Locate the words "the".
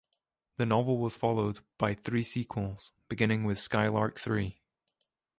0.57-0.65